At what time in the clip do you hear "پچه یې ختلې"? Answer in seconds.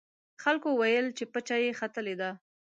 1.33-2.15